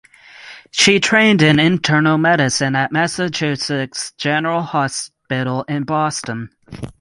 [0.71, 6.49] She trained in internal medicine at Massachusetts General Hospital in Boston.